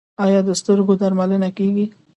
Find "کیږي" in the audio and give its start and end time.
1.57-1.85